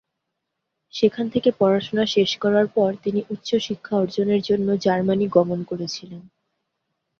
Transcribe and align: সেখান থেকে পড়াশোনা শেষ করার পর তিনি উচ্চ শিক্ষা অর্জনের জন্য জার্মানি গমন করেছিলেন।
সেখান 0.93 1.25
থেকে 1.29 1.49
পড়াশোনা 1.59 2.05
শেষ 2.05 2.31
করার 2.37 2.67
পর 2.67 2.89
তিনি 3.03 3.19
উচ্চ 3.29 3.49
শিক্ষা 3.57 3.93
অর্জনের 3.95 4.41
জন্য 4.41 4.67
জার্মানি 4.77 5.25
গমন 5.27 5.59
করেছিলেন। 5.63 6.21